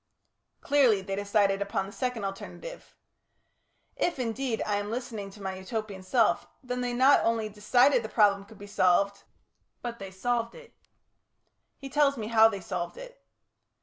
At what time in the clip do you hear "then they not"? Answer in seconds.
6.63-7.19